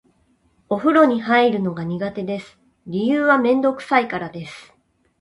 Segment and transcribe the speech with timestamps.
[0.67, 2.57] お風呂に入るのが苦手です。
[2.87, 4.73] 理由はめんどくさいからです。